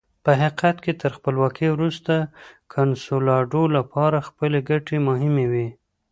په 0.23 0.31
حقیقت 0.41 0.75
کې 0.83 0.93
تر 1.01 1.11
خپلواکۍ 1.17 1.67
وروسته 1.71 2.13
کنسولاډو 2.73 3.63
لپاره 3.77 4.25
خپلې 4.27 4.59
ګټې 4.69 4.97
مهمې 5.07 5.45
وې. 5.51 5.67